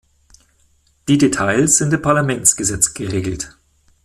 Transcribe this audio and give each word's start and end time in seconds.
Die 1.07 1.19
Details 1.19 1.77
sind 1.77 1.93
im 1.93 2.01
Parlamentsgesetz 2.01 2.95
geregelt. 2.95 3.55